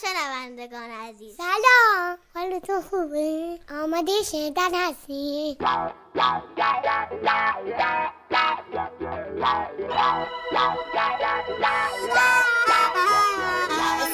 شنوندگان 0.00 0.90
عزیز. 0.90 1.36
سلام. 1.36 2.18
حالتون 2.34 2.82
خوبه؟ 2.82 3.58
آماده 3.82 4.12
شنیدن 4.30 4.74
هستی؟ 4.74 5.58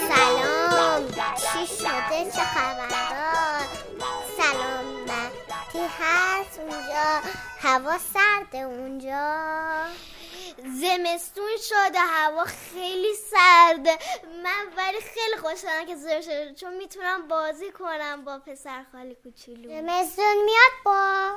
سلام. 0.09 1.07
چی 1.37 1.67
شده؟ 1.67 2.31
چه 2.35 2.45
خبردار؟ 2.45 3.67
سلام. 4.37 4.85
من 5.09 5.31
کی 5.73 5.79
هست 5.99 6.61
اونجا 6.61 7.23
هوا 7.63 7.99
سرده 7.99 8.59
اونجا. 8.59 9.89
زمستون 10.65 11.57
شده 11.61 11.99
هوا 11.99 12.45
خیلی 12.45 13.15
سرده. 13.15 13.99
من 14.43 14.67
ولی 14.77 15.01
خیلی 15.01 15.37
خوشحالم 15.37 15.87
که 15.87 15.97
زور 15.97 16.21
شده 16.21 16.55
چون 16.55 16.77
می‌تونم 16.77 17.29
بازی 17.29 17.71
کنم 17.71 18.25
با 18.25 18.39
پسر 18.39 18.85
خالی 18.93 19.15
کوچولو. 19.15 19.69
زمستون 19.69 20.45
میاد 20.45 20.73
با 20.85 21.31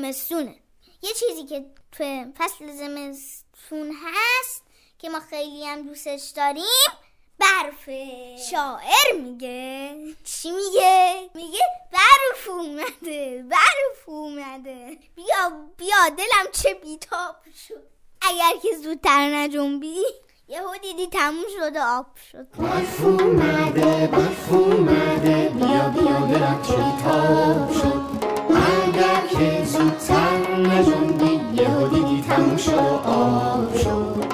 زمستونه. 0.00 0.56
یه 1.02 1.10
چیزی 1.12 1.44
که 1.44 1.64
تو 1.92 2.24
فصل 2.38 2.72
زمستون 2.72 3.92
هست 4.04 4.62
که 4.98 5.08
ما 5.08 5.20
خیلی 5.20 5.66
هم 5.66 5.82
دوستش 5.82 6.32
داریم 6.36 6.64
برفه 7.38 8.36
شاعر 8.50 9.20
میگه. 9.22 9.96
چی 10.24 10.50
میگه؟ 10.50 11.30
میگه 11.34 11.60
برف 11.92 12.48
اومده 12.48 13.44
برف 13.50 14.08
اومده. 14.08 14.98
بیا 15.14 15.68
بیا 15.76 16.08
دلم 16.16 16.52
چه 16.52 16.74
بیتاب 16.74 17.36
شد. 17.68 17.82
اگر 18.22 18.60
که 18.62 18.68
زودتر 18.82 19.34
نجنبی 19.34 19.96
یهو 20.48 20.76
دیدی 20.82 21.06
تموم 21.06 21.44
شده 21.58 21.82
آب 21.82 22.06
شد. 22.32 22.48
برف 22.50 23.00
اومده 23.00 24.06
برف 24.06 24.52
اومده. 24.52 25.48
بیا 25.48 25.88
بیا 25.88 26.20
دلم 26.26 26.62
چه 26.62 26.76
بیتاب 26.76 27.72
شد. 27.72 28.09
که 29.30 29.64
زودتر 29.64 30.56
نجنبی 30.58 31.40
یهو 31.62 31.88
دیدی 31.88 32.24
تموم 32.28 32.56
شد 32.56 32.74
و 32.74 33.08
آب 33.08 33.76
شد. 33.76 34.24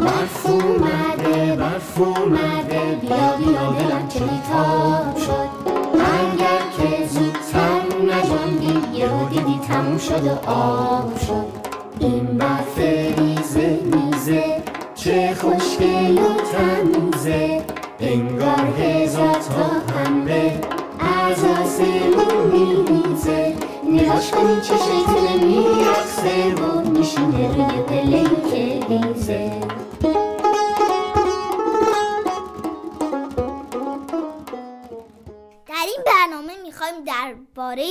برف 0.00 0.46
اومده 0.46 1.56
برف 1.56 2.00
اومده 2.00 2.98
بیا 3.00 3.36
بیا 3.38 3.72
دلم 3.72 4.08
چه 4.08 4.20
بیتاب 4.20 5.16
شد. 5.16 5.48
اگر 5.94 6.62
که 6.76 7.06
زودتر 7.06 7.82
نجنبی 8.02 8.98
یهو 8.98 9.28
دیدی 9.28 9.60
تموم 9.68 9.98
شد 9.98 10.26
و 10.26 10.50
آب 10.50 11.18
شد. 11.18 11.46
این 11.98 12.26
برف 12.26 12.78
ریزه 13.18 13.78
میزه 13.84 14.62
چه 14.94 15.34
خوشگل 15.40 16.18
و 16.18 16.28
تمیزه. 16.52 17.61
در 24.12 24.18
این 35.84 36.04
برنامه 36.06 36.62
می‌خوایم 36.62 37.04
درباره 37.04 37.86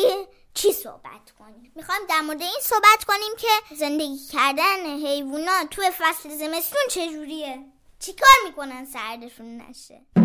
چی 0.53 0.73
صحبت 0.73 1.31
کنیم؟ 1.39 1.71
می‌خوایم 1.75 2.01
در 2.09 2.21
مورد 2.21 2.41
این 2.41 2.59
صحبت 2.61 3.03
کنیم 3.07 3.31
که 3.37 3.75
زندگی 3.75 4.17
کردن 4.31 4.85
حیوانات 4.85 5.69
توی 5.71 5.89
فصل 5.99 6.29
زمستون 6.29 6.81
چجوریه؟ 6.89 7.59
چیکار 7.99 8.35
می‌کنن 8.45 8.85
سردشون 8.85 9.61
نشه؟ 9.61 10.20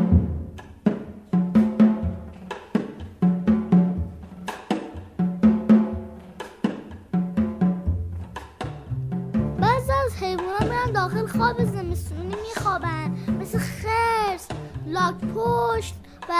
داخل 11.06 11.26
خواب 11.26 11.64
زمستونی 11.64 12.34
میخوابن. 12.48 13.10
مثل 13.40 13.58
خرس 13.58 14.48
لاک 14.86 15.14
پشت 15.14 15.94
و 16.28 16.32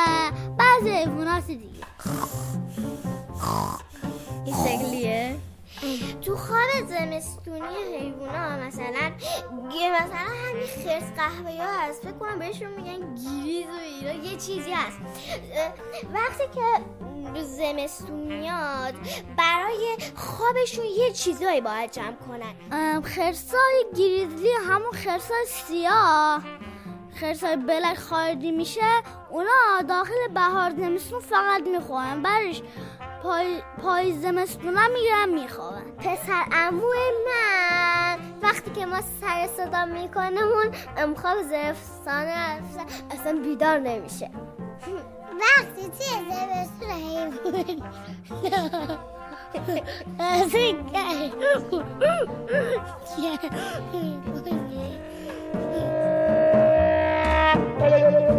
بعضی 0.59 0.91
حیوانات 0.91 1.47
دیگه. 1.47 1.85
این 4.45 4.55
شکلیه؟ 4.55 5.37
تو 6.23 6.37
خواب 6.37 6.87
زمستونی 6.89 7.77
حیوونا 7.99 8.57
مثلا 8.57 9.13
مثلا 9.73 10.27
همین 10.51 10.67
خرس 10.85 11.13
قهوه 11.17 11.63
ها 11.63 11.81
هست 11.81 12.03
فکر 12.03 12.13
کنم 12.13 12.39
بهشون 12.39 12.69
میگن 12.69 13.15
گیریز 13.15 13.67
و 13.67 13.79
اینا 13.79 14.25
یه 14.25 14.37
چیزی 14.37 14.73
هست. 14.73 14.99
وقتی 16.15 16.45
که 16.55 17.43
زمستون 17.43 18.21
میاد 18.21 18.95
برای 19.37 19.97
خوابشون 20.15 20.85
یه 20.85 21.13
چیزایی 21.13 21.61
باید 21.61 21.91
جمع 21.91 22.17
کنن. 22.29 23.03
خرسای 23.03 23.85
گریزلی 23.97 24.53
همون 24.69 24.93
خرسای 24.93 25.45
سیاه. 25.47 26.43
خرسای 27.21 27.57
بلک 27.57 27.99
خارجی 27.99 28.51
میشه 28.51 29.03
اونا 29.31 29.83
داخل 29.89 30.29
بهار 30.35 30.71
زمستون 30.71 31.21
فقط 31.21 31.63
می‌خورن. 31.63 32.23
برش 32.23 32.63
پای, 33.27 33.63
پای 33.83 34.13
زمستون 34.13 34.75
می‌گیرن 34.93 35.29
میخوابن 35.43 35.83
پسر 35.99 36.45
امو 36.53 36.93
من. 37.27 38.19
وقتی 38.43 38.71
که 38.71 38.87
ما 38.87 39.01
سر 39.21 39.47
صدا 39.57 39.85
میکنمون 39.85 40.67
امخواب 40.97 41.43
زرفستانه 41.43 42.63
اصلا 43.11 43.41
بیدار 43.43 43.79
نمیشه. 43.79 44.31
وقتی 45.41 45.83
توی 45.83 46.07
زمستون 46.31 46.91
حیوان. 46.91 47.83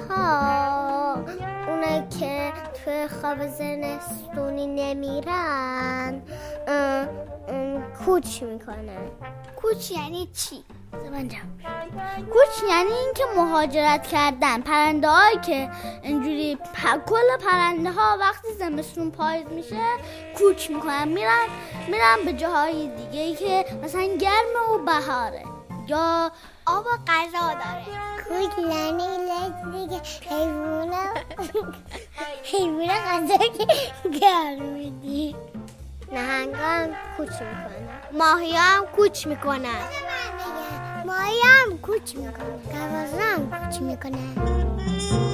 ها. 0.09 1.13
اونه 1.67 2.07
که 2.19 2.53
توی 2.85 3.07
خواب 3.07 3.47
زمستونی 3.47 4.67
نمیرن. 4.67 6.21
اه، 6.67 6.75
اه، 7.47 7.81
کوچ 8.05 8.43
می‌کنن. 8.43 9.07
کوچ 9.55 9.91
یعنی 9.91 10.29
چی؟ 10.33 10.63
کوچ 12.33 12.69
یعنی 12.69 12.91
اینکه 12.91 13.23
مهاجرت 13.37 14.07
کردن. 14.07 14.61
پرنده 14.61 15.07
هایی 15.07 15.37
که 15.37 15.69
اینجوری 16.03 16.57
پ- 16.75 17.09
کل 17.09 17.37
پرنده 17.45 17.91
ها 17.91 18.17
وقتی 18.19 18.47
زمستون 18.59 19.11
پاییز 19.11 19.47
میشه 19.47 19.81
کوچ 20.37 20.69
می‌کنن. 20.69 21.07
میرن 21.07 21.47
میرن 21.87 22.17
به 22.25 22.33
جاهای 22.33 22.87
دیگه 22.95 23.19
ای 23.23 23.35
که 23.35 23.65
مثلا 23.83 24.01
گرمه 24.01 24.69
و 24.75 24.85
بهاره. 24.85 25.43
یا 25.87 26.31
آب 26.65 26.85
و 26.85 26.89
غذا 27.07 27.53
داره. 27.53 27.85
یعنی 28.57 29.07
دیگه. 29.71 30.01
حیوونا 30.29 31.03
حیوونا 32.43 32.93
غذا 32.93 33.37
که 33.37 33.65
گرم 34.19 34.61
میدی. 34.61 35.35
نهنگان 36.11 36.95
کوچ 37.17 37.29
می‌کنن. 37.29 37.99
ماهی 38.13 38.51
هم 38.55 38.85
کوچ 38.85 39.27
می‌کنن. 39.27 39.85
ماهی 41.05 41.41
هم 41.43 41.77
کوچ 41.77 42.15
می‌کنه 42.15 42.57
دوازه 42.71 43.21
هم 43.21 43.49
کوچ 43.51 43.81
می‌کنه 43.81 45.24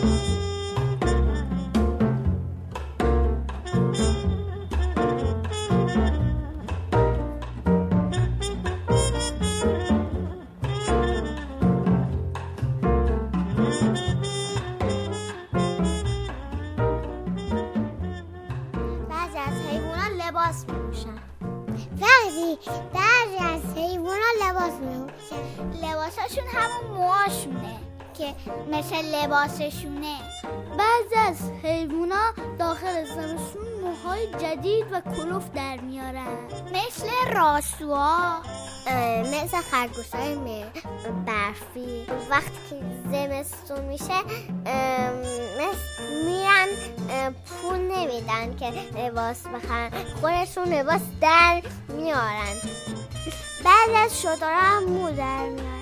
مثل 28.72 28.96
لباسشونه. 29.16 30.18
بعضی 30.78 31.16
از 31.28 31.52
حیوونا 31.64 32.34
داخل 32.60 33.06
زمستون 33.06 33.68
موهای 33.82 34.28
جدید 34.28 34.86
و 34.92 35.02
کلوف 35.02 35.50
در 35.56 35.78
میارن. 35.78 36.38
مثل 36.74 37.34
راسوها 37.36 38.42
مثل 39.22 39.58
خرگوش 39.58 40.10
های 40.14 40.36
برفی. 41.26 42.06
وقتی 42.30 42.52
که 42.70 42.76
زمستون 43.12 43.86
میشه 43.86 44.14
میرن 46.26 46.68
پول 47.46 47.78
نمیدن 47.78 48.56
که 48.56 49.00
لباس 49.00 49.48
بخرن. 49.48 49.92
خودشون 50.22 50.74
لباس 50.74 51.02
در 51.22 51.62
میارن. 51.90 52.56
بعضی 53.66 53.96
از 53.96 54.42
هم 54.44 54.84
مو 54.84 55.12
در 55.12 55.50
میارن. 55.50 55.81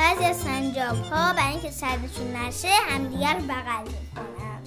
بعضی 0.00 0.24
از 0.24 0.36
سنجاب 0.36 0.96
ها 0.96 1.32
برای 1.32 1.52
اینکه 1.52 1.70
سردشون 1.70 2.36
نشه 2.36 2.68
همدیگر 2.68 3.34
رو 3.34 3.42
بغل 3.42 3.82
می‌کنن 3.82 4.62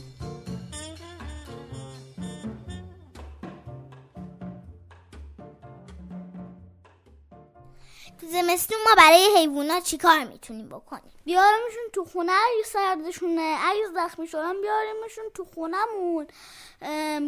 تو 8.22 8.28
زمستون 8.28 8.78
ما 8.86 8.96
برای 8.98 9.30
حیوونا 9.38 9.80
چیکار 9.80 10.24
می‌تونیم 10.24 10.70
بکنیم؟ 10.70 11.12
بیاریمشون 11.26 11.84
تو 11.94 12.06
خونه 12.06 12.32
اگه 12.32 12.64
سردشونه 12.66 13.58
اگه 13.66 13.82
زخمی 13.94 14.28
شدن 14.28 14.62
بیاریمشون 14.62 15.24
تو 15.34 15.46
خونهمون. 15.46 16.28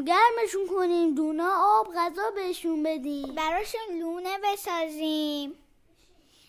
گرمشون 0.06 0.68
کنیم 0.76 1.16
دونه 1.16 1.44
آب 1.44 1.88
غذا 1.96 2.32
بهشون 2.36 2.84
بدیم. 2.84 3.36
براشون 3.36 4.00
لونه 4.00 4.38
بسازیم. 4.44 5.56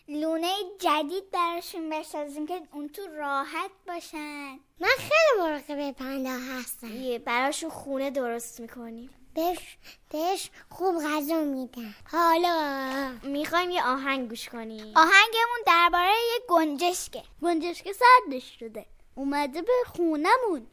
لونه 0.09 0.53
جدید 0.79 1.31
براشون 1.31 1.91
بسازیم 1.91 2.47
که 2.47 2.63
اون 2.73 2.89
تو 2.89 3.03
راحت 3.07 3.71
باشن. 3.89 4.53
من 4.81 4.89
خیلی 4.99 5.41
مراقب 5.43 5.91
پنده 5.91 6.31
هستم. 6.31 7.03
یه 7.03 7.19
براشون 7.19 7.71
خونه 7.71 8.11
درست 8.11 8.61
می‌کنیم. 8.61 9.11
بهش, 9.35 9.77
بهش 10.11 10.51
خوب 10.71 10.95
غذا 10.99 11.45
میدم 11.45 11.95
حالا. 12.13 13.13
می‌خوایم 13.23 13.71
یه 13.71 13.87
آهنگ 13.87 14.29
گوش 14.29 14.49
کنیم. 14.49 14.97
آهنگمون 14.97 15.63
درباره 15.67 16.09
یه 16.09 16.41
گنجشکه. 16.49 17.23
گنجش 17.43 17.83
که 17.83 17.93
سردش 17.93 18.57
شده. 18.59 18.87
اومده 19.15 19.63
به 19.63 19.73
خونمون 19.97 20.67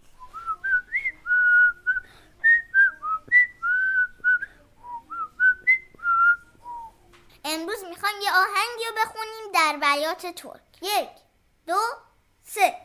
امروز 7.46 7.84
می‌خوایم 7.84 8.22
یه 8.22 8.30
آهنگی 8.32 8.86
رو 8.86 8.96
بخونیم 8.98 9.52
در 9.54 9.78
بیات 9.78 10.28
ترک. 10.36 10.62
یک 10.82 11.10
دو 11.68 11.80
سه. 12.44 12.76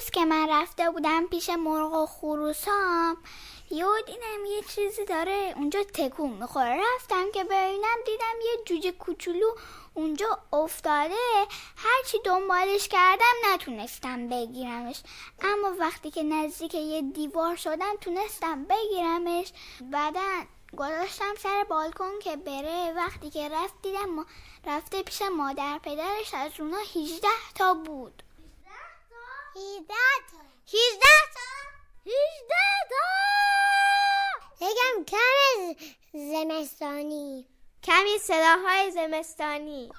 روز 0.00 0.10
که 0.10 0.24
من 0.24 0.48
رفته 0.48 0.90
بودم 0.90 1.26
پیش 1.26 1.50
مرغ 1.50 1.92
و 1.92 2.06
خروسام 2.06 3.16
یهو 3.70 3.96
دیدم 4.06 4.44
یه 4.46 4.62
چیزی 4.62 5.04
داره. 5.04 5.54
اونجا 5.56 5.84
تکون 5.84 6.30
می‌خوره. 6.30 6.80
رفتم 6.94 7.30
که 7.34 7.44
ببینم 7.44 7.96
دیدم 8.06 8.40
یه 8.44 8.64
جوجه 8.64 8.92
کوچولو 8.92 9.50
اونجا 9.94 10.38
افتاده. 10.52 11.46
هرچی 11.76 12.18
دنبالش 12.24 12.88
کردم 12.88 13.34
نتونستم 13.52 14.28
بگیرمش. 14.28 15.02
اما 15.42 15.76
وقتی 15.78 16.10
که 16.10 16.22
نزدیک 16.22 16.74
یه 16.74 17.02
دیوار 17.02 17.56
شدم 17.56 17.96
تونستم 18.00 18.64
بگیرمش. 18.64 19.52
بعدا 19.80 20.44
گذاشتم 20.76 21.34
سر 21.38 21.64
بالکن 21.68 22.18
که 22.22 22.36
بره. 22.36 22.92
وقتی 22.96 23.30
که 23.30 23.48
رفت 23.48 23.74
دیدم 23.82 24.26
رفته 24.66 25.02
پیش 25.02 25.22
مادر 25.22 25.78
پدرش. 25.82 26.34
از 26.34 26.52
اونا 26.58 26.78
18 26.78 27.28
تا 27.54 27.74
بود. 27.74 28.22
18 29.56 29.94
تا 30.30 30.38
18 30.66 31.00
تا 31.34 31.48
18 32.06 32.14
تا 32.90 33.06
بگم 34.60 35.04
کم 35.04 35.74
زمستانی. 36.12 37.46
کمی 37.82 38.18
صداهای 38.18 38.90
زمستانی. 38.90 39.90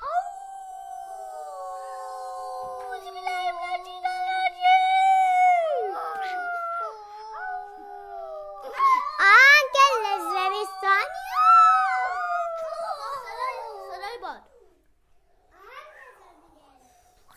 زمستانی. 10.34 11.12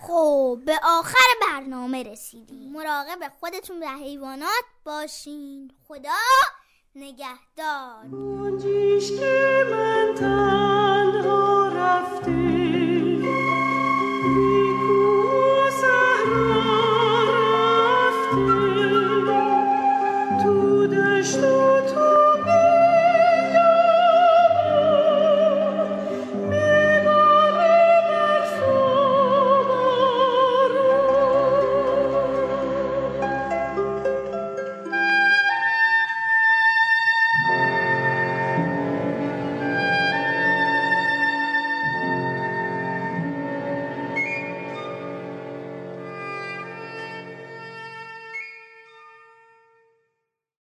خب 0.07 0.59
به 0.67 0.81
آخر 0.83 1.27
برنامه 1.55 2.03
رسیدیم. 2.03 2.73
مراقب 2.73 3.33
خودتون 3.41 3.83
و 3.83 3.87
حیوانات 3.87 4.65
باشین. 4.85 5.71
خدا 5.89 6.11
نگهدار. 6.95 8.09
گنجیش 8.13 9.11
که 9.11 9.65
من 9.71 10.15
تنها 10.15 11.69
رفته 11.69 12.54